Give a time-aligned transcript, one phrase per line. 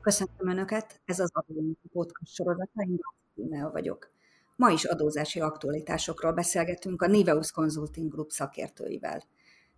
[0.00, 2.98] Köszöntöm Önöket, ez az Adóinfo Podcast sorozata, én
[3.34, 4.10] Tímea vagyok.
[4.56, 9.22] Ma is adózási aktualitásokról beszélgetünk a Niveus Consulting Group szakértőivel.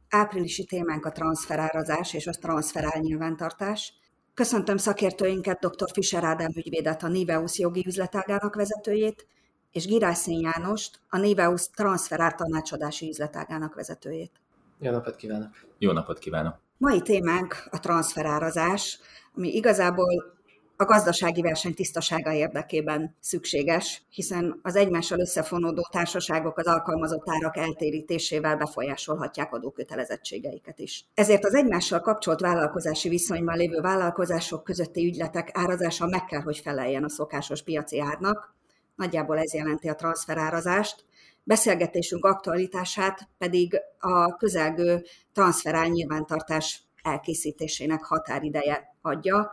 [0.09, 3.95] Áprilisi témánk a transferárazás és a transferál nyilvántartás.
[4.35, 5.91] Köszöntöm szakértőinket, dr.
[5.93, 9.27] Fischer Ádám ügyvédet, a Niveus jogi üzletágának vezetőjét,
[9.73, 14.41] és Girászén Jánost, a Niveus transferár tanácsadási üzletágának vezetőjét.
[14.79, 15.51] Jó napot kívánok!
[15.79, 16.55] Jó napot kívánok!
[16.79, 18.99] Mai témánk a transferárazás,
[19.35, 20.41] ami igazából
[20.77, 28.57] a gazdasági verseny tisztasága érdekében szükséges, hiszen az egymással összefonódó társaságok az alkalmazott árak eltérítésével
[28.57, 31.05] befolyásolhatják adókötelezettségeiket is.
[31.15, 37.05] Ezért az egymással kapcsolt vállalkozási viszonyban lévő vállalkozások közötti ügyletek árazása meg kell, hogy feleljen
[37.05, 38.55] a szokásos piaci árnak,
[38.95, 41.05] nagyjából ez jelenti a transferárazást,
[41.45, 49.53] beszélgetésünk aktualitását pedig a közelgő transferál nyilvántartás elkészítésének határideje adja,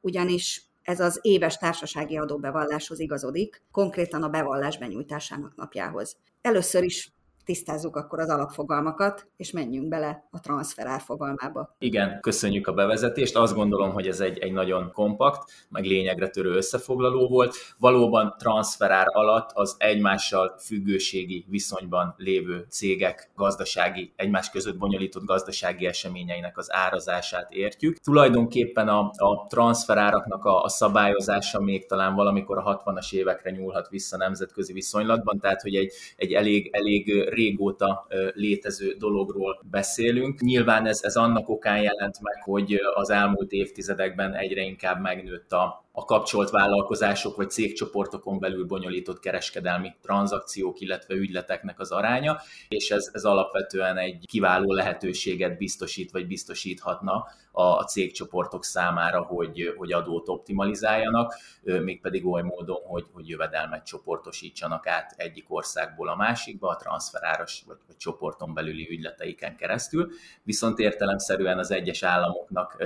[0.00, 6.16] ugyanis ez az éves társasági adóbevalláshoz igazodik, konkrétan a bevallás benyújtásának napjához.
[6.40, 7.12] Először is
[7.50, 11.76] tisztázzuk akkor az alapfogalmakat, és menjünk bele a transferár fogalmába.
[11.78, 13.36] Igen, köszönjük a bevezetést.
[13.36, 17.54] Azt gondolom, hogy ez egy, egy nagyon kompakt, meg lényegre törő összefoglaló volt.
[17.78, 26.58] Valóban transferár alatt az egymással függőségi viszonyban lévő cégek gazdasági, egymás között bonyolított gazdasági eseményeinek
[26.58, 27.98] az árazását értjük.
[27.98, 34.16] Tulajdonképpen a, a transferáraknak a, a szabályozása még talán valamikor a 60-as évekre nyúlhat vissza
[34.16, 40.40] nemzetközi viszonylatban, tehát hogy egy, egy elég, elég régóta létező dologról beszélünk.
[40.40, 45.84] Nyilván ez, ez annak okán jelent meg, hogy az elmúlt évtizedekben egyre inkább megnőtt a,
[45.92, 53.10] a kapcsolt vállalkozások vagy cégcsoportokon belül bonyolított kereskedelmi tranzakciók, illetve ügyleteknek az aránya, és ez,
[53.12, 61.34] ez alapvetően egy kiváló lehetőséget biztosít, vagy biztosíthatna a cégcsoportok számára, hogy, hogy adót optimalizáljanak,
[61.62, 67.76] mégpedig oly módon, hogy, hogy jövedelmet csoportosítsanak át egyik országból a másikba, a transferáras vagy,
[67.86, 70.10] vagy csoporton belüli ügyleteiken keresztül.
[70.42, 72.84] Viszont értelemszerűen az egyes államoknak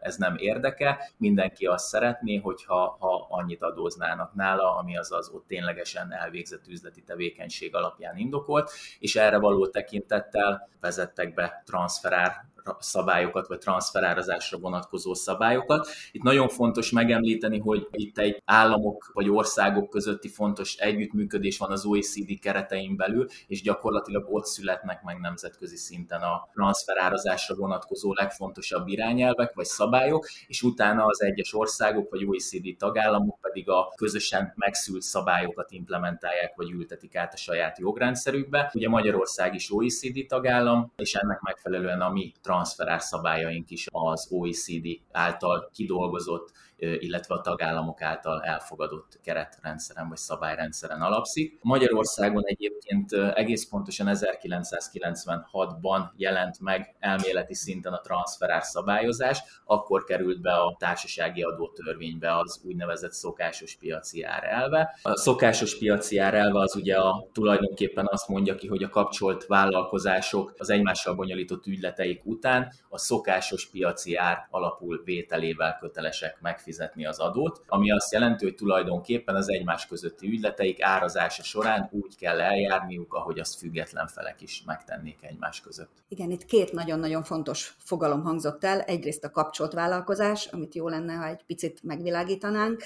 [0.00, 5.46] ez nem érdeke, mindenki azt szeretné, hogyha ha annyit adóznának nála, ami az az ott
[5.46, 12.44] ténylegesen elvégzett üzleti tevékenység alapján indokolt, és erre való tekintettel vezettek be transferár
[12.78, 15.88] szabályokat, vagy transferárazásra vonatkozó szabályokat.
[16.12, 21.84] Itt nagyon fontos megemlíteni, hogy itt egy államok vagy országok közötti fontos együttműködés van az
[21.84, 29.54] OECD keretein belül, és gyakorlatilag ott születnek meg nemzetközi szinten a transferárazásra vonatkozó legfontosabb irányelvek
[29.54, 35.70] vagy szabályok, és utána az egyes országok vagy OECD tagállamok pedig a közösen megszült szabályokat
[35.70, 38.70] implementálják vagy ültetik át a saját jogrendszerükbe.
[38.74, 44.86] Ugye Magyarország is OECD tagállam, és ennek megfelelően a mi transferár szabályaink is az OECD
[45.12, 51.58] által kidolgozott illetve a tagállamok által elfogadott keretrendszeren vagy szabályrendszeren alapszik.
[51.62, 60.52] Magyarországon egyébként egész pontosan 1996-ban jelent meg elméleti szinten a transferár szabályozás, akkor került be
[60.52, 64.98] a társasági adótörvénybe az úgynevezett szokásos piaci ár elve.
[65.02, 69.46] A szokásos piaci ár elve az ugye a, tulajdonképpen azt mondja ki, hogy a kapcsolt
[69.46, 77.06] vállalkozások az egymással bonyolított ügyleteik után a szokásos piaci ár alapul vételével kötelesek meg fizetni
[77.06, 82.40] az adót, ami azt jelenti, hogy tulajdonképpen az egymás közötti ügyleteik árazása során úgy kell
[82.40, 86.04] eljárniuk, ahogy azt független felek is megtennék egymás között.
[86.08, 88.80] Igen, itt két nagyon-nagyon fontos fogalom hangzott el.
[88.80, 92.82] Egyrészt a kapcsolt vállalkozás, amit jó lenne, ha egy picit megvilágítanánk.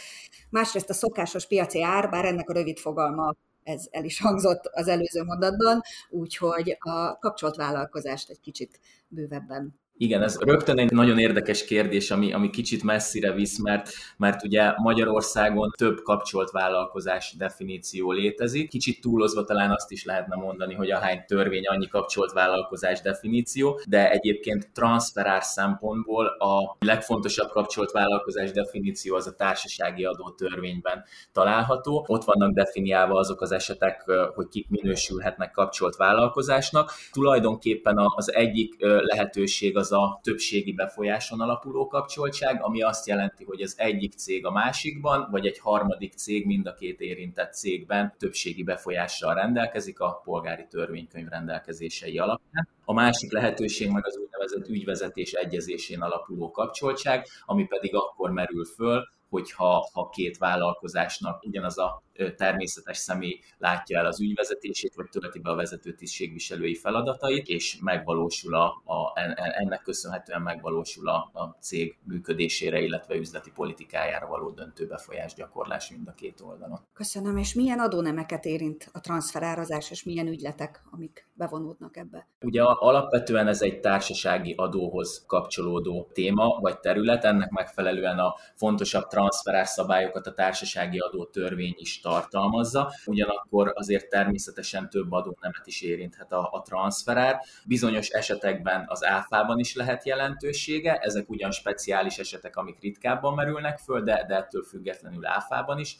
[0.50, 4.88] Másrészt a szokásos piaci ár, bár ennek a rövid fogalma ez el is hangzott az
[4.88, 11.65] előző mondatban, úgyhogy a kapcsolt vállalkozást egy kicsit bővebben igen, ez rögtön egy nagyon érdekes
[11.65, 18.69] kérdés, ami, ami kicsit messzire visz, mert, mert ugye Magyarországon több kapcsolt vállalkozás definíció létezik.
[18.69, 24.11] Kicsit túlozva talán azt is lehetne mondani, hogy ahány törvény annyi kapcsolt vállalkozás definíció, de
[24.11, 32.05] egyébként transferár szempontból a legfontosabb kapcsolt vállalkozás definíció az a társasági adó törvényben található.
[32.08, 36.93] Ott vannak definiálva azok az esetek, hogy kik minősülhetnek kapcsolt vállalkozásnak.
[37.12, 43.62] Tulajdonképpen az egyik lehetőség az az a többségi befolyáson alapuló kapcsoltság, ami azt jelenti, hogy
[43.62, 48.62] az egyik cég a másikban, vagy egy harmadik cég mind a két érintett cégben többségi
[48.62, 52.69] befolyással rendelkezik a polgári törvénykönyv rendelkezései alapján.
[52.84, 59.04] A másik lehetőség meg az úgynevezett ügyvezetés egyezésén alapuló kapcsoltság, ami pedig akkor merül föl,
[59.31, 62.03] hogyha ha két vállalkozásnak ugyanaz a
[62.37, 68.55] természetes személy látja el az ügyvezetését, vagy tölti be a vezető tisztségviselői feladatait, és megvalósul
[68.55, 75.35] a, a, ennek köszönhetően megvalósul a, a cég működésére, illetve üzleti politikájára való döntő befolyás
[75.35, 76.81] gyakorlás mind a két oldalon.
[76.93, 82.29] Köszönöm, és milyen adónemeket érint a transferárazás, és milyen ügyletek, amik bevonódnak ebbe?
[82.41, 89.69] Ugye alapvetően ez egy társasági adóhoz kapcsolódó téma vagy terület, ennek megfelelően a fontosabb transferás
[89.69, 96.49] szabályokat a társasági adó törvény is tartalmazza, ugyanakkor azért természetesen több adónemet is érinthet a,
[96.52, 97.40] a transferár.
[97.67, 104.02] Bizonyos esetekben az áfában is lehet jelentősége, ezek ugyan speciális esetek, amik ritkábban merülnek föl,
[104.02, 105.96] de, de ettől függetlenül áfában is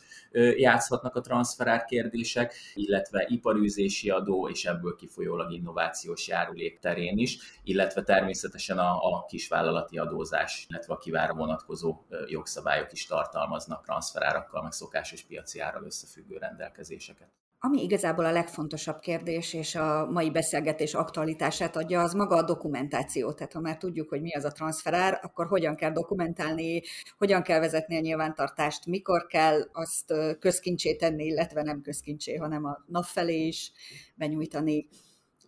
[0.57, 8.03] játszhatnak a transferár kérdések, illetve iparűzési adó és ebből kifolyólag innovációs járulék terén is, illetve
[8.03, 15.23] természetesen a, a kisvállalati adózás, illetve a kivára vonatkozó jogszabályok is tartalmaznak transferárakkal, meg szokásos
[15.23, 17.29] piaci árral összefüggő rendelkezéseket.
[17.63, 23.33] Ami igazából a legfontosabb kérdés, és a mai beszélgetés aktualitását adja, az maga a dokumentáció.
[23.33, 26.83] Tehát ha már tudjuk, hogy mi az a transferár, akkor hogyan kell dokumentálni,
[27.19, 32.85] hogyan kell vezetni a nyilvántartást, mikor kell azt közkincsé tenni, illetve nem közkincsé, hanem a
[32.87, 33.73] nap felé is
[34.15, 34.89] benyújtani.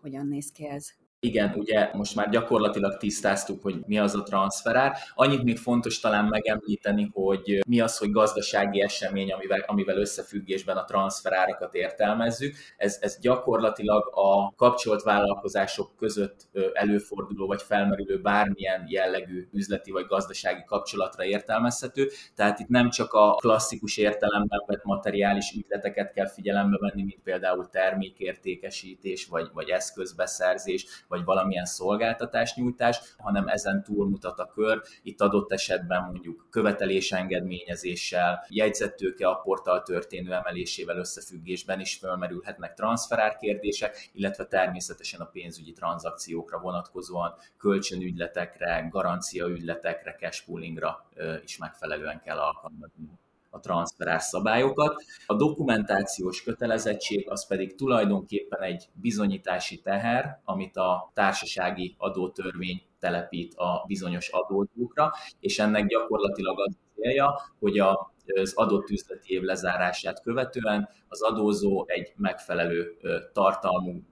[0.00, 1.01] Hogyan néz ki ez?
[1.24, 4.96] Igen, ugye most már gyakorlatilag tisztáztuk, hogy mi az a transferár.
[5.14, 10.84] Annyit még fontos talán megemlíteni, hogy mi az, hogy gazdasági esemény, amivel, amivel összefüggésben a
[10.84, 12.54] transferárakat értelmezzük.
[12.76, 20.64] Ez, ez gyakorlatilag a kapcsolt vállalkozások között előforduló vagy felmerülő bármilyen jellegű üzleti vagy gazdasági
[20.66, 22.08] kapcsolatra értelmezhető.
[22.34, 27.68] Tehát itt nem csak a klasszikus értelemben vett materiális ügyleteket kell figyelembe venni, mint például
[27.68, 34.82] termékértékesítés vagy, vagy eszközbeszerzés, vagy valamilyen szolgáltatásnyújtás, hanem ezen túlmutat a kör.
[35.02, 44.10] Itt adott esetben mondjuk követelésengedményezéssel, jegyzettőke a portál történő emelésével összefüggésben is fölmerülhetnek transferár kérdések,
[44.12, 51.06] illetve természetesen a pénzügyi tranzakciókra vonatkozóan kölcsönügyletekre, garanciaügyletekre, cashpoolingra
[51.44, 53.20] is megfelelően kell alkalmazni
[53.52, 54.94] a transferás szabályokat.
[55.26, 63.84] A dokumentációs kötelezettség az pedig tulajdonképpen egy bizonyítási teher, amit a társasági adótörvény telepít a
[63.86, 70.88] bizonyos adózókra, és ennek gyakorlatilag az célja, hogy a az adott üzleti év lezárását követően
[71.08, 72.96] az adózó egy megfelelő
[73.32, 74.02] tartalmú,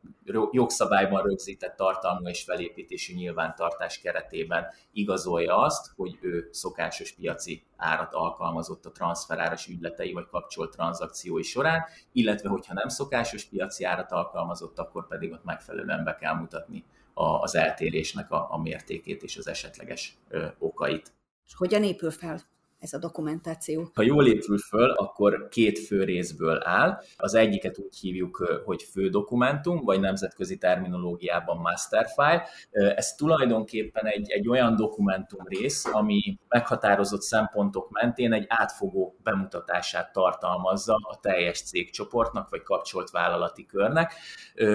[0.50, 8.86] jogszabályban rögzített tartalmú és felépítési nyilvántartás keretében igazolja azt, hogy ő szokásos piaci árat alkalmazott
[8.86, 15.06] a transferáras ügyletei vagy kapcsolt tranzakciói során, illetve hogyha nem szokásos piaci árat alkalmazott, akkor
[15.06, 16.84] pedig ott megfelelően be kell mutatni
[17.14, 20.18] az eltérésnek a, a mértékét és az esetleges
[20.58, 21.12] okait.
[21.46, 22.40] És hogyan épül fel
[22.80, 23.90] ez a dokumentáció?
[23.94, 27.00] Ha jól épül föl, akkor két fő részből áll.
[27.16, 32.48] Az egyiket úgy hívjuk, hogy fő dokumentum, vagy nemzetközi terminológiában master file.
[32.94, 40.94] Ez tulajdonképpen egy, egy olyan dokumentum rész, ami meghatározott szempontok mentén egy átfogó bemutatását tartalmazza
[40.94, 44.12] a teljes cégcsoportnak, vagy kapcsolt vállalati körnek.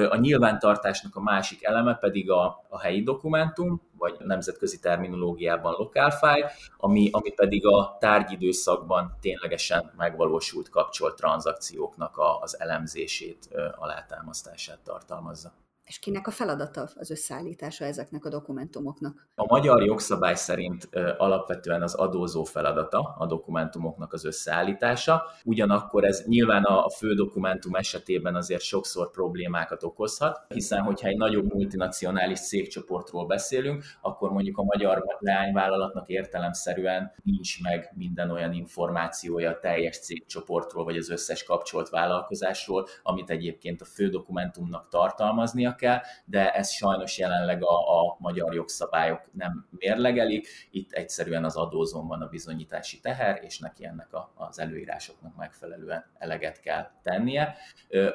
[0.09, 7.09] A nyilvántartásnak a másik eleme pedig a, a helyi dokumentum, vagy nemzetközi terminológiában file, ami,
[7.11, 15.51] ami pedig a tárgyidőszakban ténylegesen megvalósult kapcsolt tranzakcióknak a, az elemzését, alátámasztását tartalmazza.
[15.85, 19.27] És kinek a feladata az összeállítása ezeknek a dokumentumoknak?
[19.35, 26.63] A magyar jogszabály szerint alapvetően az adózó feladata a dokumentumoknak az összeállítása, ugyanakkor ez nyilván
[26.63, 33.83] a fő dokumentum esetében azért sokszor problémákat okozhat, hiszen hogyha egy nagyobb multinacionális cégcsoportról beszélünk,
[34.01, 40.97] akkor mondjuk a magyar leányvállalatnak értelemszerűen nincs meg minden olyan információja a teljes cégcsoportról, vagy
[40.97, 47.63] az összes kapcsolt vállalkozásról, amit egyébként a fő dokumentumnak tartalmaznia kell, de ez sajnos jelenleg
[47.63, 50.47] a, a magyar jogszabályok nem mérlegelik.
[50.71, 56.05] Itt egyszerűen az adózón van a bizonyítási teher, és neki ennek a, az előírásoknak megfelelően
[56.17, 57.55] eleget kell tennie.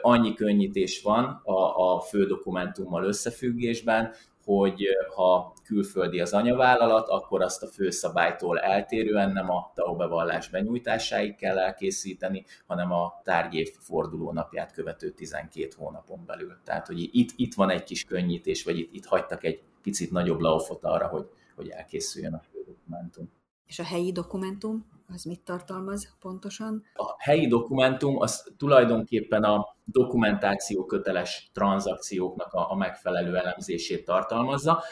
[0.03, 4.15] Annyi könnyítés van a, a fő dokumentummal összefüggésben,
[4.57, 11.37] hogy ha külföldi az anyavállalat, akkor azt a főszabálytól eltérően nem a TAO bevallás benyújtásáig
[11.37, 16.59] kell elkészíteni, hanem a tárgyév fordulónapját követő 12 hónapon belül.
[16.65, 20.41] Tehát, hogy itt, itt van egy kis könnyítés, vagy itt, itt hagytak egy picit nagyobb
[20.41, 21.27] laufot arra, hogy,
[21.57, 23.31] hogy elkészüljön a fő dokumentum.
[23.67, 26.83] És a helyi dokumentum, az mit tartalmaz pontosan?
[26.95, 34.83] A helyi dokumentum az tulajdonképpen a dokumentáció köteles tranzakcióknak a, megfelelő elemzését tartalmazza.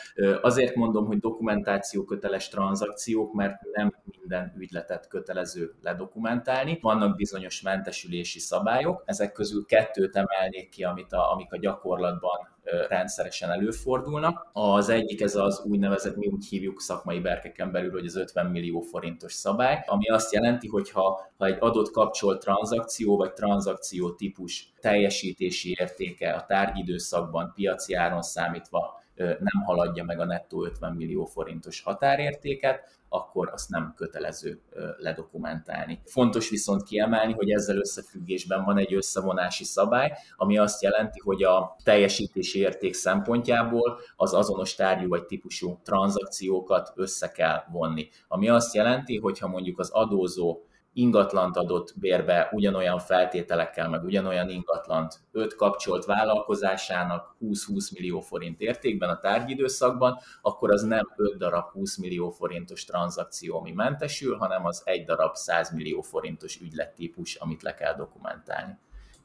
[0.42, 6.78] Azért mondom, hogy dokumentáció köteles tranzakciók, mert nem minden ügyletet kötelező ledokumentálni.
[6.80, 12.56] Vannak bizonyos mentesülési szabályok, ezek közül kettőt emelnék ki, amit a, amik a gyakorlatban
[12.88, 14.50] rendszeresen előfordulnak.
[14.52, 18.80] Az egyik ez az úgynevezett, mi úgy hívjuk szakmai berkeken belül, hogy az 50 millió
[18.80, 24.72] forintos szabály, ami azt jelenti, hogy ha, ha egy adott kapcsolt tranzakció vagy tranzakció típus
[24.80, 31.82] teljesítési értéke a tárgyidőszakban piaci áron számítva nem haladja meg a nettó 50 millió forintos
[31.82, 34.60] határértéket, akkor azt nem kötelező
[34.98, 36.00] ledokumentálni.
[36.04, 41.76] Fontos viszont kiemelni, hogy ezzel összefüggésben van egy összevonási szabály, ami azt jelenti, hogy a
[41.82, 48.08] teljesítési érték szempontjából az azonos tárgyú vagy típusú tranzakciókat össze kell vonni.
[48.28, 50.62] Ami azt jelenti, hogy ha mondjuk az adózó
[50.99, 55.21] ingatlant adott bérbe ugyanolyan feltételekkel, meg ugyanolyan ingatlant.
[55.33, 61.97] Öt kapcsolt vállalkozásának 20-20 millió forint értékben a tárgyidőszakban, akkor az nem 5 darab 20
[61.97, 67.75] millió forintos tranzakció, ami mentesül, hanem az egy darab 100 millió forintos ügylettípus, amit le
[67.75, 68.78] kell dokumentálni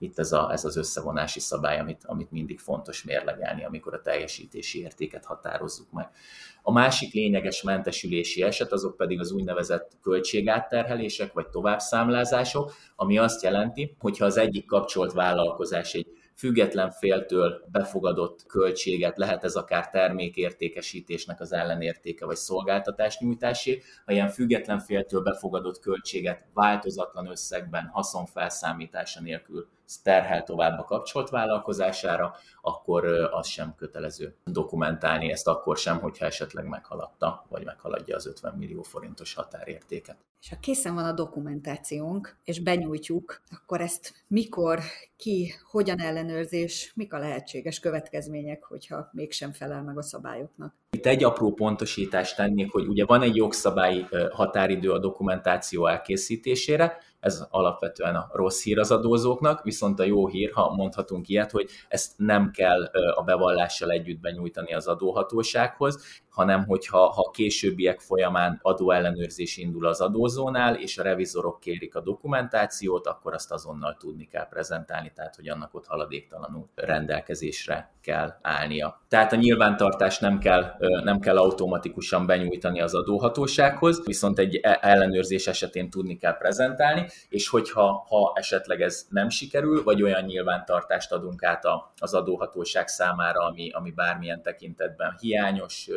[0.03, 4.79] itt ez, a, ez az összevonási szabály, amit, amit mindig fontos mérlegelni, amikor a teljesítési
[4.79, 6.09] értéket határozzuk meg.
[6.61, 13.95] A másik lényeges mentesülési eset, azok pedig az úgynevezett költségátterhelések vagy továbbszámlázások, ami azt jelenti,
[13.99, 21.53] hogyha az egyik kapcsolt vállalkozás egy független féltől befogadott költséget, lehet ez akár termékértékesítésnek az
[21.53, 29.67] ellenértéke, vagy szolgáltatásnyújtásé, ha ilyen független féltől befogadott költséget változatlan összegben haszonfelszámítása nélkül
[30.03, 36.67] terhel tovább a kapcsolt vállalkozására, akkor az sem kötelező dokumentálni, ezt akkor sem, hogyha esetleg
[36.67, 40.17] meghaladta, vagy meghaladja az 50 millió forintos határértéket.
[40.41, 44.79] És ha készen van a dokumentációnk, és benyújtjuk, akkor ezt mikor,
[45.17, 50.73] ki, hogyan ellenőrzés, mik a lehetséges következmények, hogyha mégsem felel meg a szabályoknak?
[50.93, 57.43] Itt egy apró pontosítást tennék, hogy ugye van egy jogszabályi határidő a dokumentáció elkészítésére, ez
[57.49, 62.11] alapvetően a rossz hír az adózóknak, viszont a jó hír, ha mondhatunk ilyet, hogy ezt
[62.17, 62.83] nem kell
[63.15, 70.75] a bevallással együtt benyújtani az adóhatósághoz, hanem hogyha ha későbbiek folyamán adóellenőrzés indul az adózónál,
[70.75, 75.73] és a revizorok kérik a dokumentációt, akkor azt azonnal tudni kell prezentálni, tehát hogy annak
[75.73, 79.01] ott haladéktalanul rendelkezésre kell állnia.
[79.07, 85.47] Tehát a nyilvántartást nem kell, nem kell automatikusan benyújtani az adóhatósághoz, viszont egy e-, ellenőrzés
[85.47, 91.43] esetén tudni kell prezentálni, és hogyha ha esetleg ez nem sikerül, vagy olyan nyilvántartást adunk
[91.43, 91.63] át
[91.99, 95.89] az adóhatóság számára, ami, ami bármilyen tekintetben hiányos,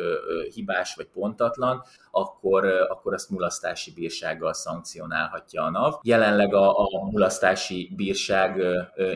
[0.53, 5.93] hibás vagy pontatlan, akkor, akkor azt mulasztási bírsággal szankcionálhatja a NAV.
[6.03, 8.61] Jelenleg a, a mulasztási bírság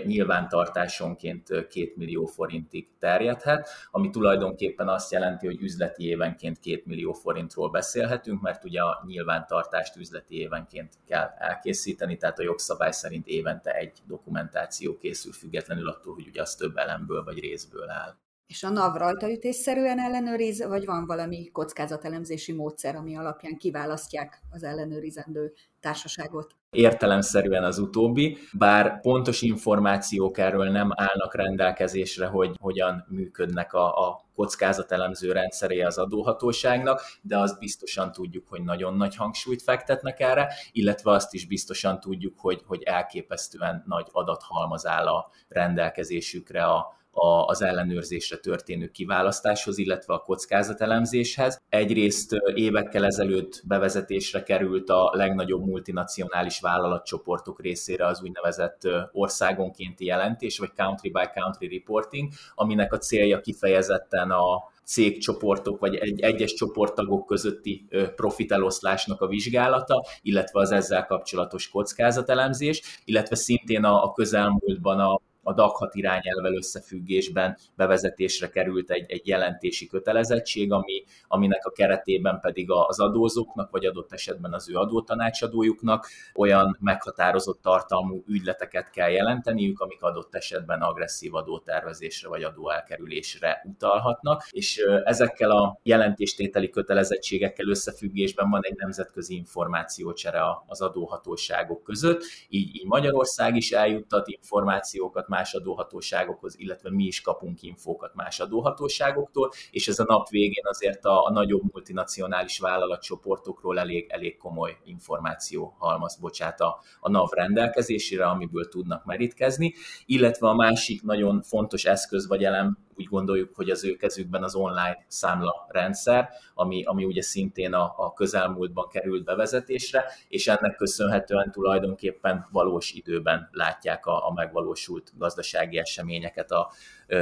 [0.05, 7.69] nyilvántartásonként 2 millió forintig terjedhet, ami tulajdonképpen azt jelenti, hogy üzleti évenként 2 millió forintról
[7.69, 13.99] beszélhetünk, mert ugye a nyilvántartást üzleti évenként kell elkészíteni, tehát a jogszabály szerint évente egy
[14.07, 18.15] dokumentáció készül függetlenül attól, hogy ugye az több elemből vagy részből áll.
[18.51, 25.53] És a NAV rajtaütésszerűen ellenőriz, vagy van valami kockázatelemzési módszer, ami alapján kiválasztják az ellenőrizendő
[25.79, 26.55] társaságot?
[26.69, 34.25] Értelemszerűen az utóbbi, bár pontos információk erről nem állnak rendelkezésre, hogy hogyan működnek a, a
[34.35, 41.11] kockázatelemző rendszeré az adóhatóságnak, de azt biztosan tudjuk, hogy nagyon nagy hangsúlyt fektetnek erre, illetve
[41.11, 46.99] azt is biztosan tudjuk, hogy, hogy elképesztően nagy adathalmaz áll a rendelkezésükre a,
[47.45, 51.61] az ellenőrzésre történő kiválasztáshoz, illetve a kockázatelemzéshez.
[51.69, 60.71] Egyrészt évekkel ezelőtt bevezetésre került a legnagyobb multinacionális vállalatcsoportok részére az úgynevezett országonkénti jelentés, vagy
[60.75, 67.87] country by country reporting, aminek a célja kifejezetten a cégcsoportok vagy egy, egyes csoporttagok közötti
[68.15, 75.53] profiteloszlásnak a vizsgálata, illetve az ezzel kapcsolatos kockázatelemzés, illetve szintén a, a közelmúltban a a
[75.53, 82.99] DAC irányelvel összefüggésben bevezetésre került egy, egy jelentési kötelezettség, ami, aminek a keretében pedig az
[82.99, 90.35] adózóknak, vagy adott esetben az ő adótanácsadójuknak olyan meghatározott tartalmú ügyleteket kell jelenteniük, amik adott
[90.35, 99.35] esetben agresszív adótervezésre vagy adóelkerülésre utalhatnak, és ezekkel a jelentéstételi kötelezettségekkel összefüggésben van egy nemzetközi
[99.35, 107.21] információcsere az adóhatóságok között, így, így Magyarország is eljuttat információkat más adóhatóságokhoz, illetve mi is
[107.21, 113.79] kapunk infókat más adóhatóságoktól, és ez a nap végén azért a, a nagyobb multinacionális vállalatcsoportokról
[113.79, 119.73] elég, elég komoly információ halmaz bocsát a, a NAV rendelkezésére, amiből tudnak merítkezni,
[120.05, 124.55] illetve a másik nagyon fontos eszköz vagy elem úgy gondoljuk, hogy az ő kezükben az
[124.55, 131.51] online számla rendszer, ami, ami ugye szintén a, a közelmúltban került bevezetésre, és ennek köszönhetően
[131.51, 136.71] tulajdonképpen valós időben látják a, a megvalósult gazdasági eseményeket a,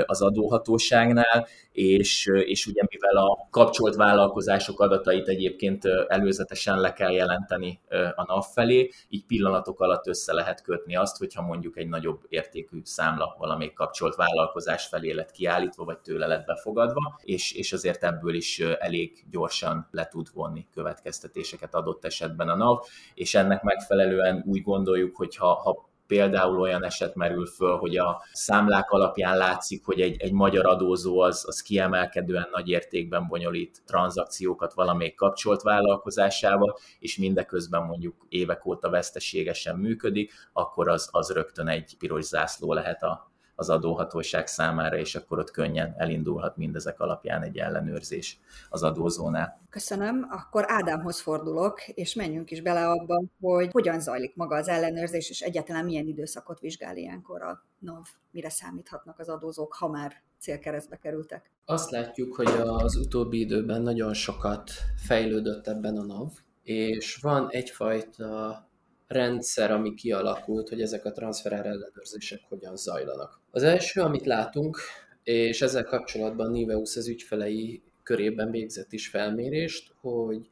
[0.05, 7.79] az adóhatóságnál, és, és ugye mivel a kapcsolt vállalkozások adatait egyébként előzetesen le kell jelenteni
[8.15, 12.81] a NAV felé, így pillanatok alatt össze lehet kötni azt, hogyha mondjuk egy nagyobb értékű
[12.83, 18.33] számla valamelyik kapcsolt vállalkozás felé lett kiállítva, vagy tőle lett befogadva, és, és azért ebből
[18.33, 22.79] is elég gyorsan le tud vonni következtetéseket adott esetben a NAV,
[23.13, 28.21] és ennek megfelelően úgy gondoljuk, hogy ha, ha például olyan eset merül föl, hogy a
[28.31, 34.73] számlák alapján látszik, hogy egy, egy magyar adózó az, az kiemelkedően nagy értékben bonyolít tranzakciókat
[34.73, 41.95] valamelyik kapcsolt vállalkozásába, és mindeközben mondjuk évek óta veszteségesen működik, akkor az, az rögtön egy
[41.97, 43.28] piros zászló lehet a,
[43.59, 48.39] az adóhatóság számára, és akkor ott könnyen elindulhat mindezek alapján egy ellenőrzés
[48.69, 49.61] az adózónál.
[49.69, 50.27] Köszönöm.
[50.29, 55.41] Akkor Ádámhoz fordulok, és menjünk is bele abba, hogy hogyan zajlik maga az ellenőrzés, és
[55.41, 61.51] egyáltalán milyen időszakot vizsgál ilyenkor a NAV, mire számíthatnak az adózók, ha már célkeresztbe kerültek.
[61.65, 66.31] Azt látjuk, hogy az utóbbi időben nagyon sokat fejlődött ebben a NAV,
[66.63, 68.68] és van egyfajta
[69.09, 73.41] rendszer, ami kialakult, hogy ezek a transferár ellenőrzések hogyan zajlanak.
[73.51, 74.79] Az első, amit látunk,
[75.23, 80.49] és ezzel kapcsolatban Niveus az ügyfelei körében végzett is felmérést, hogy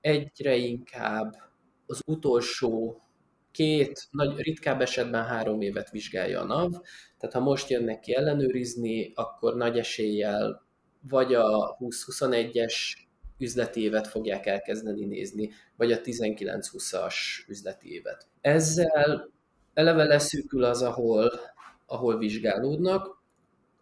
[0.00, 1.34] egyre inkább
[1.86, 3.02] az utolsó
[3.50, 6.70] két, nagy, ritkább esetben három évet vizsgálja a NAV,
[7.18, 10.66] tehát ha most jönnek ki ellenőrizni, akkor nagy eséllyel
[11.08, 12.74] vagy a 2021-es
[13.40, 17.14] üzleti évet fogják elkezdeni nézni, vagy a 19-20-as
[17.48, 18.26] üzleti évet.
[18.40, 19.30] Ezzel
[19.74, 21.30] eleve leszűkül az, ahol,
[21.86, 23.22] ahol vizsgálódnak,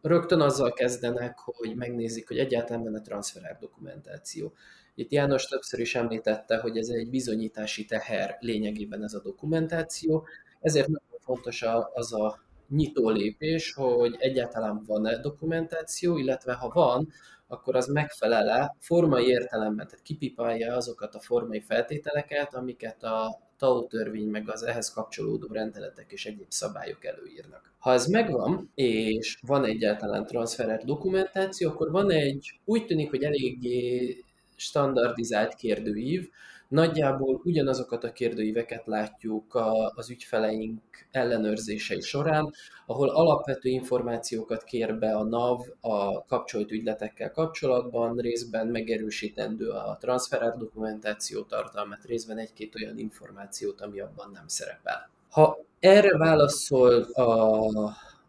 [0.02, 4.52] rögtön azzal kezdenek, hogy megnézik, hogy egyáltalán van a transferár dokumentáció.
[4.94, 10.26] Itt János többször is említette, hogy ez egy bizonyítási teher lényegében ez a dokumentáció,
[10.60, 17.08] ezért nagyon fontos az a nyitó lépés, hogy egyáltalán van-e dokumentáció, illetve ha van,
[17.46, 24.28] akkor az megfelele formai értelemben, tehát kipipálja azokat a formai feltételeket, amiket a TAO törvény
[24.28, 27.72] meg az ehhez kapcsolódó rendeletek és egyéb szabályok előírnak.
[27.78, 34.16] Ha ez megvan, és van egyáltalán transferert dokumentáció, akkor van egy, úgy tűnik, hogy eléggé
[34.56, 36.28] standardizált kérdőív,
[36.68, 39.58] Nagyjából ugyanazokat a kérdőíveket látjuk
[39.94, 42.52] az ügyfeleink ellenőrzései során,
[42.86, 50.56] ahol alapvető információkat kér be a NAV a kapcsolt ügyletekkel kapcsolatban, részben megerősítendő a transferár
[50.56, 55.10] dokumentáció tartalmat, részben egy-két olyan információt, ami abban nem szerepel.
[55.30, 57.68] Ha erre válaszol a,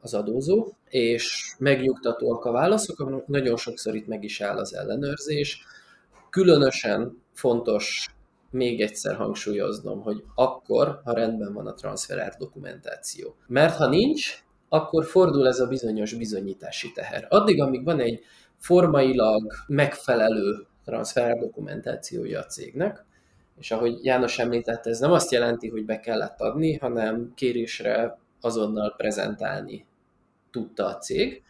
[0.02, 5.63] az adózó, és megnyugtatóak a válaszok, nagyon sokszor itt meg is áll az ellenőrzés.
[6.30, 8.08] Különösen fontos
[8.51, 13.35] még egyszer hangsúlyoznom, hogy akkor, ha rendben van a transferár dokumentáció.
[13.47, 17.25] Mert ha nincs, akkor fordul ez a bizonyos bizonyítási teher.
[17.29, 18.23] Addig, amíg van egy
[18.57, 23.05] formailag megfelelő transfer dokumentációja a cégnek,
[23.59, 28.93] és ahogy János említette, ez nem azt jelenti, hogy be kellett adni, hanem kérésre azonnal
[28.97, 29.85] prezentálni
[30.51, 31.43] tudta a cég,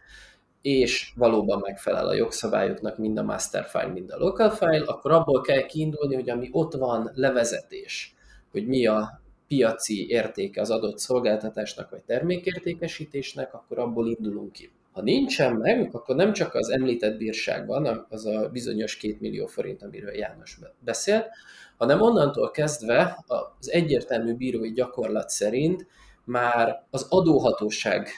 [0.62, 5.40] és valóban megfelel a jogszabályoknak mind a master file, mind a local file, akkor abból
[5.40, 8.14] kell kiindulni, hogy ami ott van levezetés,
[8.50, 14.70] hogy mi a piaci értéke az adott szolgáltatásnak vagy termékértékesítésnek, akkor abból indulunk ki.
[14.92, 19.46] Ha nincsen meg, akkor nem csak az említett bírság van, az a bizonyos két millió
[19.46, 21.26] forint, amiről János beszélt,
[21.76, 25.86] hanem onnantól kezdve az egyértelmű bírói gyakorlat szerint
[26.24, 28.08] már az adóhatóság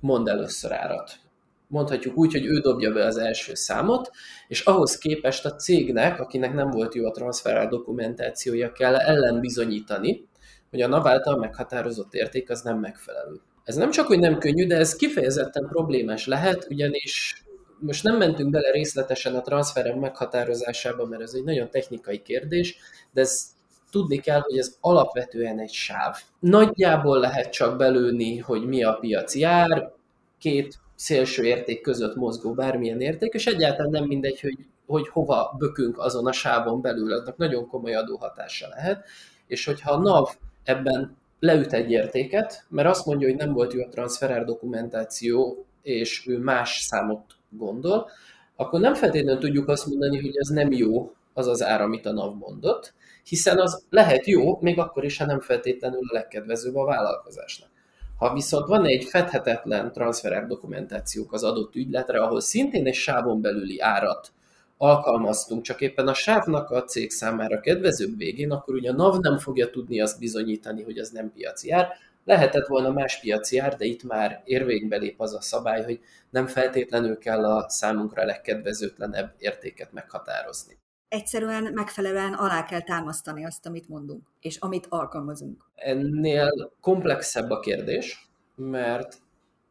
[0.00, 1.25] mond először árat
[1.68, 4.10] mondhatjuk úgy, hogy ő dobja be az első számot,
[4.48, 10.28] és ahhoz képest a cégnek, akinek nem volt jó a transferál dokumentációja, kell ellen bizonyítani,
[10.70, 13.40] hogy a NAV által meghatározott érték az nem megfelelő.
[13.64, 17.44] Ez nem csak, hogy nem könnyű, de ez kifejezetten problémás lehet, ugyanis
[17.78, 22.76] most nem mentünk bele részletesen a transferem meghatározásába, mert ez egy nagyon technikai kérdés,
[23.12, 23.44] de ez
[23.90, 26.16] tudni kell, hogy ez alapvetően egy sáv.
[26.40, 29.92] Nagyjából lehet csak belőni, hogy mi a piaci ár,
[30.38, 35.98] két szélső érték között mozgó bármilyen érték, és egyáltalán nem mindegy, hogy, hogy hova bökünk
[35.98, 39.04] azon a sávon belül, annak nagyon komoly adóhatása lehet,
[39.46, 43.82] és hogyha a NAV ebben leüt egy értéket, mert azt mondja, hogy nem volt jó
[43.82, 48.10] a transferár dokumentáció, és ő más számot gondol,
[48.56, 52.12] akkor nem feltétlenül tudjuk azt mondani, hogy ez nem jó az az ár, amit a
[52.12, 56.84] NAV mondott, hiszen az lehet jó, még akkor is, ha nem feltétlenül a legkedvezőbb a
[56.84, 57.68] vállalkozásnak.
[58.16, 63.80] Ha viszont van egy fedhetetlen transferár dokumentációk az adott ügyletre, ahol szintén egy sávon belüli
[63.80, 64.32] árat
[64.76, 69.38] alkalmaztunk, csak éppen a sávnak a cég számára kedvezőbb végén, akkor ugye a NAV nem
[69.38, 71.88] fogja tudni azt bizonyítani, hogy az nem piaci ár.
[72.24, 76.00] Lehetett volna más piaci ár, de itt már érvénybe lép az a szabály, hogy
[76.30, 80.78] nem feltétlenül kell a számunkra legkedvezőtlenebb értéket meghatározni.
[81.08, 85.64] Egyszerűen megfelelően alá kell támasztani azt, amit mondunk, és amit alkalmazunk.
[85.74, 89.16] Ennél komplexebb a kérdés, mert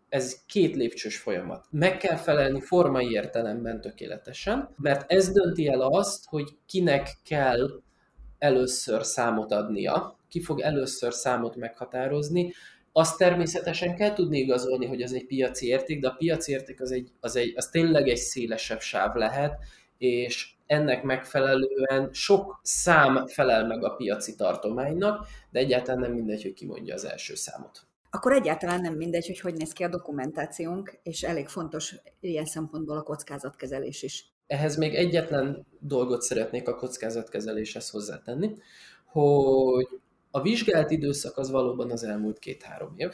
[0.09, 1.65] ez két lépcsős folyamat.
[1.69, 7.81] Meg kell felelni formai értelemben tökéletesen, mert ez dönti el azt, hogy kinek kell
[8.37, 12.53] először számot adnia, ki fog először számot meghatározni,
[12.91, 16.91] azt természetesen kell tudni igazolni, hogy az egy piaci érték, de a piaci érték az,
[16.91, 19.57] egy, az, egy, az tényleg egy szélesebb sáv lehet,
[19.97, 26.53] és ennek megfelelően sok szám felel meg a piaci tartománynak, de egyáltalán nem mindegy, hogy
[26.53, 30.99] ki mondja az első számot akkor egyáltalán nem mindegy, hogy hogy néz ki a dokumentációnk,
[31.03, 34.33] és elég fontos ilyen szempontból a kockázatkezelés is.
[34.47, 38.55] Ehhez még egyetlen dolgot szeretnék a kockázatkezeléshez hozzátenni,
[39.05, 39.87] hogy
[40.31, 43.13] a vizsgált időszak az valóban az elmúlt két-három év,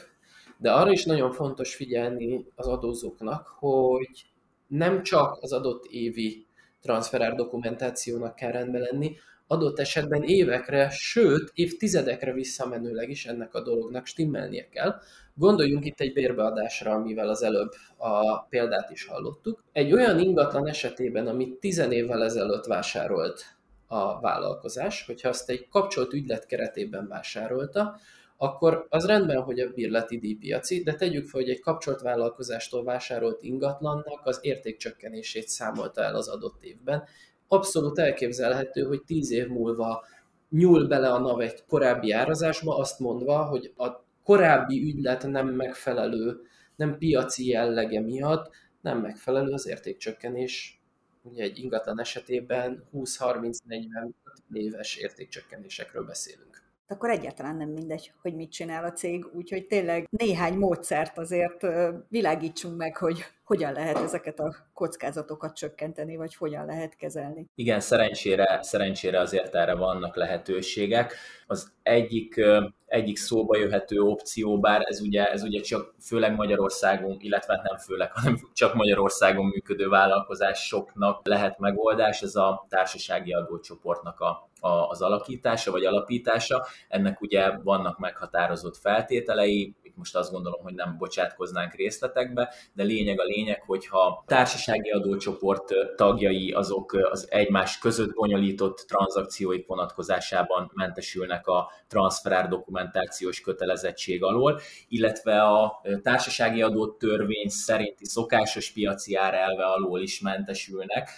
[0.58, 4.26] de arra is nagyon fontos figyelni az adózóknak, hogy
[4.66, 6.46] nem csak az adott évi
[6.82, 9.16] transferár dokumentációnak kell rendben lenni,
[9.46, 15.00] adott esetben évekre, sőt évtizedekre visszamenőleg is ennek a dolognak stimmelnie kell.
[15.34, 19.64] Gondoljunk itt egy bérbeadásra, amivel az előbb a példát is hallottuk.
[19.72, 23.44] Egy olyan ingatlan esetében, amit tizen évvel ezelőtt vásárolt
[23.86, 27.96] a vállalkozás, hogyha azt egy kapcsolt ügylet keretében vásárolta,
[28.42, 33.42] akkor az rendben, hogy a bírleti díjpiaci, de tegyük fel, hogy egy kapcsolt vállalkozástól vásárolt
[33.42, 37.04] ingatlannak az értékcsökkenését számolta el az adott évben,
[37.48, 40.04] abszolút elképzelhető, hogy tíz év múlva
[40.50, 43.88] nyúl bele a NAV egy korábbi árazásba, azt mondva, hogy a
[44.24, 46.40] korábbi ügylet nem megfelelő,
[46.76, 48.50] nem piaci jellege miatt
[48.80, 50.80] nem megfelelő az értékcsökkenés.
[51.22, 54.10] Ugye egy ingatlan esetében 20-30-40
[54.52, 56.51] éves értékcsökkenésekről beszélünk
[56.92, 61.66] akkor egyáltalán nem mindegy, hogy mit csinál a cég, úgyhogy tényleg néhány módszert azért
[62.08, 67.46] világítsunk meg, hogy hogyan lehet ezeket a kockázatokat csökkenteni, vagy hogyan lehet kezelni.
[67.54, 71.14] Igen, szerencsére, szerencsére azért erre vannak lehetőségek.
[71.46, 72.40] Az egyik,
[72.86, 78.12] egyik szóba jöhető opció, bár ez ugye, ez ugye csak főleg Magyarországon, illetve nem főleg,
[78.16, 85.84] hanem csak Magyarországon működő vállalkozásoknak lehet megoldás, ez a társasági adócsoportnak a az alakítása vagy
[85.84, 86.66] alapítása.
[86.88, 93.20] Ennek ugye vannak meghatározott feltételei, itt most azt gondolom, hogy nem bocsátkoznánk részletekbe, de lényeg
[93.20, 101.70] a lényeg, hogyha társasági adócsoport tagjai azok az egymás között bonyolított tranzakcióik vonatkozásában mentesülnek a
[101.88, 110.00] transferár dokumentációs kötelezettség alól, illetve a társasági adót törvény szerinti szokásos piaci ár elve alól
[110.00, 111.10] is mentesülnek,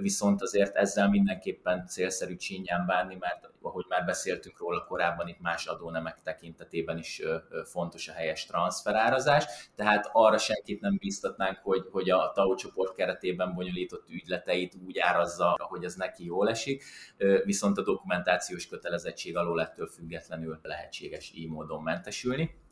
[0.00, 5.66] viszont azért ezzel mindenképpen célszerű csinyán bánni, mert ahogy már beszéltünk róla korábban, itt más
[5.66, 7.22] adónemek tekintetében is
[7.64, 13.54] fontos a helyes transferárazás, tehát arra senkit nem bíztatnánk, hogy, hogy a TAO csoport keretében
[13.54, 16.84] bonyolított ügyleteit úgy árazza, hogy ez neki jól esik,
[17.44, 22.62] viszont a dokumentációs kötelezettség alól ettől függetlenül lehetséges így módon mentesülni.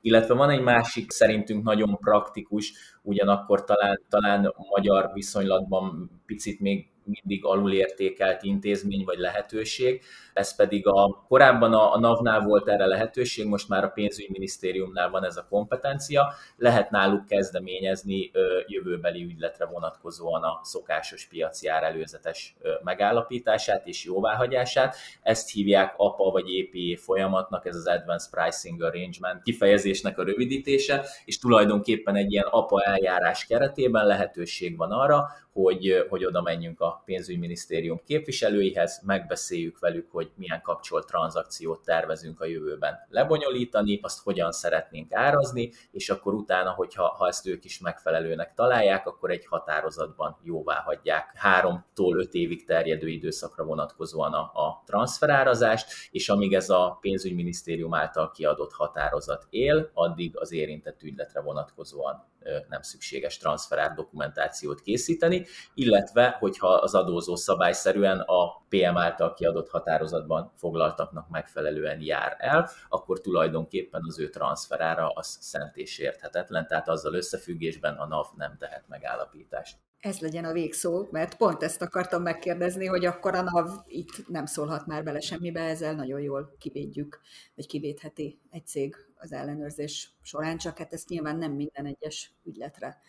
[0.00, 7.44] Illetve van egy másik szerintünk nagyon praktikus, ugyanakkor talán, talán magyar viszonylatban picit még mindig
[7.44, 13.68] alulértékelt intézmény vagy lehetőség, ez pedig a korábban a, a NAV-nál volt erre lehetőség, most
[13.68, 20.60] már a pénzügyminisztériumnál van ez a kompetencia, lehet náluk kezdeményezni ö, jövőbeli ügyletre vonatkozóan a
[20.62, 24.96] szokásos piaci ár előzetes ö, megállapítását és jóváhagyását.
[25.22, 31.38] Ezt hívják APA vagy EPA folyamatnak, ez az Advanced Pricing Arrangement kifejezésnek a rövidítése, és
[31.38, 38.00] tulajdonképpen egy ilyen APA eljárás keretében lehetőség van arra, hogy, hogy oda menjünk a pénzügyminisztérium
[38.04, 45.72] képviselőihez, megbeszéljük velük, hogy milyen kapcsolt tranzakciót tervezünk a jövőben lebonyolítani, azt hogyan szeretnénk árazni,
[45.90, 51.32] és akkor utána, hogyha ha ezt ők is megfelelőnek találják, akkor egy határozatban jóvá hagyják
[51.34, 58.30] háromtól öt évig terjedő időszakra vonatkozóan a, a transferárazást, és amíg ez a pénzügyminisztérium által
[58.30, 62.28] kiadott határozat él, addig az érintett ügyletre vonatkozóan
[62.68, 70.52] nem szükséges transferát dokumentációt készíteni, illetve hogyha az adózó szabályszerűen a PM által kiadott határozatban
[70.56, 77.14] foglaltaknak megfelelően jár el, akkor tulajdonképpen az ő transferára az szent és érthetetlen, tehát azzal
[77.14, 79.76] összefüggésben a NAV nem tehet megállapítást.
[80.00, 84.46] Ez legyen a végszó, mert pont ezt akartam megkérdezni, hogy akkor a NAV itt nem
[84.46, 87.20] szólhat már bele semmibe, ezzel nagyon jól kivédjük,
[87.54, 93.00] vagy kivédheti egy cég az ellenőrzés során, csak hát ezt nyilván nem minden egyes ügyletre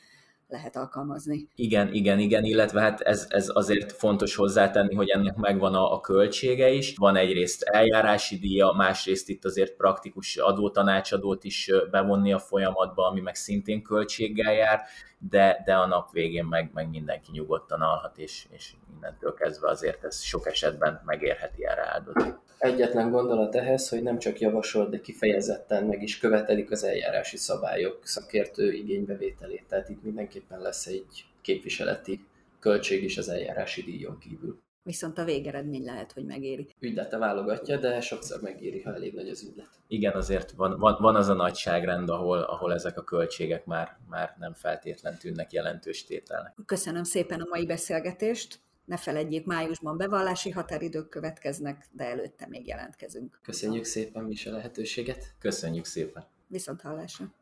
[0.52, 1.48] lehet alkalmazni.
[1.56, 6.00] Igen, igen, igen, illetve hát ez, ez azért fontos hozzátenni, hogy ennek megvan a, a
[6.00, 6.94] költsége is.
[6.98, 13.36] Van egyrészt eljárási díja, másrészt itt azért praktikus adótanácsadót is bevonni a folyamatba, ami meg
[13.36, 14.82] szintén költséggel jár,
[15.30, 20.04] de, de a nap végén meg, meg mindenki nyugodtan alhat, és, és innentől kezdve azért
[20.04, 22.34] ez sok esetben megérheti erre áldozni.
[22.58, 28.00] Egyetlen gondolat ehhez, hogy nem csak javasol, de kifejezetten meg is követelik az eljárási szabályok
[28.04, 29.66] szakértő igénybevételét.
[29.70, 30.04] Tehát itt
[30.42, 32.26] mindenképpen lesz egy képviseleti
[32.60, 34.62] költség is az eljárási díjon kívül.
[34.84, 36.68] Viszont a végeredmény lehet, hogy megéri.
[36.80, 39.70] Ügylete válogatja, de sokszor megéri, ha elég nagy az ügylet.
[39.88, 44.36] Igen, azért van, van, van az a nagyságrend, ahol, ahol ezek a költségek már, már
[44.40, 46.56] nem feltétlen tűnnek jelentős tételnek.
[46.66, 48.60] Köszönöm szépen a mai beszélgetést.
[48.86, 53.40] Ne feledjék, májusban bevallási határidők következnek, de előtte még jelentkezünk.
[53.44, 55.36] Köszönjük szépen mi is a lehetőséget.
[55.40, 56.26] Köszönjük szépen.
[56.48, 57.34] Viszont hallásra.